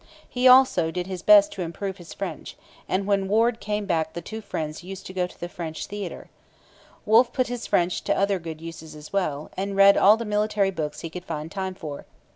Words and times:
He 0.27 0.47
also 0.47 0.89
did 0.89 1.05
his 1.05 1.21
best 1.21 1.51
to 1.51 1.61
improve 1.61 1.97
his 1.97 2.11
French; 2.11 2.57
and 2.89 3.05
when 3.05 3.27
Warde 3.27 3.59
came 3.59 3.85
back 3.85 4.13
the 4.13 4.19
two 4.23 4.41
friends 4.41 4.83
used 4.83 5.05
to 5.05 5.13
go 5.13 5.27
to 5.27 5.39
the 5.39 5.47
French 5.47 5.85
theatre. 5.85 6.31
Wolfe 7.05 7.31
put 7.31 7.49
his 7.49 7.67
French 7.67 8.03
to 8.05 8.17
other 8.17 8.37
use 8.39 8.81
as 8.81 9.13
well, 9.13 9.51
and 9.55 9.75
read 9.75 9.97
all 9.97 10.17
the 10.17 10.25
military 10.25 10.71
books 10.71 11.01
he 11.01 11.11
could 11.11 11.25
find 11.25 11.51
time 11.51 11.75
for. 11.75 12.07